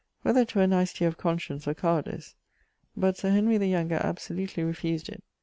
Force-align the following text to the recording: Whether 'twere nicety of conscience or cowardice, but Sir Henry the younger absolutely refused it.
Whether 0.23 0.45
'twere 0.45 0.65
nicety 0.65 1.05
of 1.05 1.19
conscience 1.19 1.67
or 1.67 1.75
cowardice, 1.75 2.33
but 2.97 3.17
Sir 3.17 3.29
Henry 3.29 3.59
the 3.59 3.67
younger 3.69 4.01
absolutely 4.03 4.63
refused 4.63 5.09
it. 5.09 5.23